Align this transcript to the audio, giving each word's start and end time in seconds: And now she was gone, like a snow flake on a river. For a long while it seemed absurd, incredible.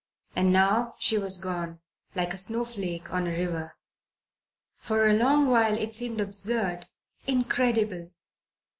And 0.35 0.51
now 0.51 0.95
she 0.97 1.19
was 1.19 1.37
gone, 1.37 1.79
like 2.15 2.33
a 2.33 2.37
snow 2.39 2.65
flake 2.65 3.13
on 3.13 3.27
a 3.27 3.29
river. 3.37 3.75
For 4.77 5.05
a 5.07 5.13
long 5.13 5.45
while 5.47 5.77
it 5.77 5.93
seemed 5.93 6.19
absurd, 6.19 6.87
incredible. 7.27 8.09